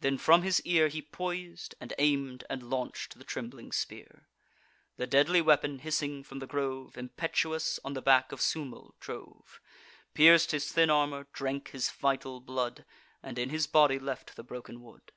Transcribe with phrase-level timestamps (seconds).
[0.00, 4.26] Then from his ear He pois'd, and aim'd, and launch'd the trembling spear.
[4.96, 9.60] The deadly weapon, hissing from the grove, Impetuous on the back of Sulmo drove;
[10.12, 12.84] Pierc'd his thin armour, drank his vital blood,
[13.22, 15.12] And in his body left the broken wood.